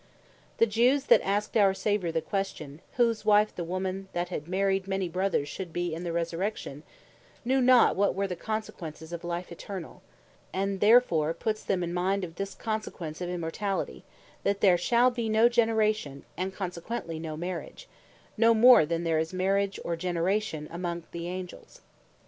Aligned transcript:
The 0.57 0.65
Jews 0.65 1.03
that 1.03 1.21
asked 1.21 1.55
our 1.55 1.75
Saviour 1.75 2.11
the 2.11 2.23
question, 2.23 2.81
whose 2.93 3.23
wife 3.23 3.55
the 3.55 3.63
woman 3.63 4.07
that 4.13 4.29
had 4.29 4.47
married 4.47 4.87
many 4.87 5.07
brothers, 5.07 5.47
should 5.47 5.71
be, 5.71 5.93
in 5.93 6.03
the 6.03 6.11
resurrection, 6.11 6.81
knew 7.45 7.61
not 7.61 7.95
what 7.95 8.15
were 8.15 8.25
the 8.25 8.35
consequences 8.35 9.13
of 9.13 9.23
Immortality; 9.23 10.01
that 10.53 10.79
there 14.59 14.77
shal 14.79 15.11
be 15.11 15.29
no 15.29 15.47
Generation, 15.49 16.23
and 16.35 16.51
consequently 16.55 17.19
no 17.19 17.37
marriage, 17.37 17.87
no 18.35 18.55
more 18.55 18.85
than 18.87 19.03
there 19.03 19.19
is 19.19 19.31
Marriage, 19.33 19.79
or 19.85 19.95
generation 19.95 20.67
among 20.71 21.03
the 21.11 21.27
Angels. 21.27 21.81